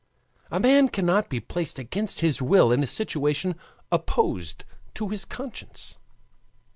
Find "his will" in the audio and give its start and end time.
2.21-2.71